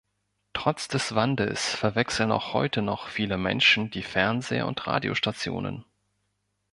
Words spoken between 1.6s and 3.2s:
verwechseln auch heute noch